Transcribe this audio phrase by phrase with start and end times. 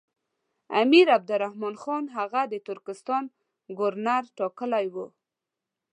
[0.81, 3.23] امیر عبدالرحمن خان هغه د ترکستان
[3.79, 5.07] ګورنر ټاکلی وو.